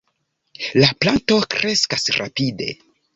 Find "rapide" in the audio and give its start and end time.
2.17-2.71